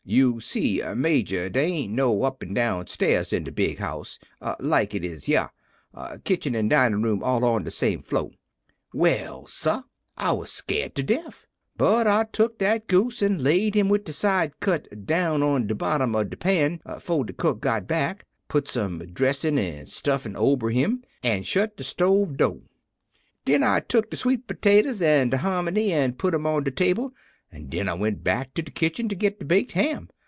You 0.03 0.41
see, 0.41 0.81
Major, 0.95 1.47
dey 1.47 1.67
ain't 1.67 1.93
no 1.93 2.23
up 2.23 2.43
an' 2.43 2.53
down 2.55 2.87
stairs 2.87 3.31
in 3.31 3.43
de 3.45 3.51
big 3.51 3.77
house, 3.77 4.17
like 4.59 4.93
it 4.95 5.05
is 5.05 5.29
yer; 5.29 5.51
kitchen 6.25 6.53
an' 6.55 6.67
dinin' 6.67 7.01
room 7.03 7.23
all 7.23 7.45
on 7.45 7.63
de 7.63 7.71
same 7.71 8.01
flo'. 8.01 8.31
"Well, 8.93 9.45
sah, 9.45 9.83
I 10.17 10.33
was 10.33 10.51
scared 10.51 10.95
to 10.95 11.03
def, 11.03 11.45
but 11.77 12.07
I 12.07 12.25
tuk 12.25 12.57
dat 12.57 12.87
goose 12.87 13.21
an' 13.23 13.41
laid 13.43 13.73
him 13.75 13.87
wid 13.89 14.03
de 14.03 14.11
cut 14.11 14.13
side 14.93 15.05
down 15.05 15.43
on 15.43 15.67
de 15.67 15.75
bottom 15.75 16.13
of 16.15 16.29
de 16.31 16.35
pan 16.35 16.81
'fo' 16.99 17.23
de 17.23 17.31
cook 17.31 17.61
got 17.61 17.87
back, 17.87 18.25
put 18.49 18.67
some 18.67 18.99
dressin' 19.13 19.57
an' 19.59 19.85
stuffin' 19.85 20.35
ober 20.35 20.71
him, 20.71 21.03
an' 21.23 21.43
shet 21.43 21.77
de 21.77 21.83
stove 21.85 22.35
do'. 22.35 22.63
Den 23.45 23.63
I 23.63 23.79
tuk 23.79 24.09
de 24.09 24.17
sweet 24.17 24.45
potatoes 24.47 25.01
an' 25.01 25.29
de 25.29 25.37
hominy 25.37 25.93
an' 25.93 26.13
put 26.13 26.33
'em 26.33 26.45
on 26.47 26.63
de 26.65 26.71
table, 26.71 27.13
an' 27.53 27.65
den 27.67 27.89
I 27.89 27.93
went 27.93 28.23
back 28.23 28.57
in 28.57 28.63
de 28.63 28.71
kitchen 28.71 29.09
to 29.09 29.15
git 29.15 29.37
de 29.39 29.43
baked 29.43 29.73
ham. 29.73 30.07